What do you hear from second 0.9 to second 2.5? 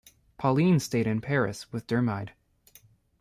in Paris with Dermide.